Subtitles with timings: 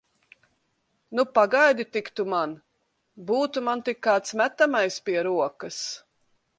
[1.17, 2.57] Nu, pagaidi tik tu man!
[3.29, 5.83] Būtu man tik kāds metamais pie rokas!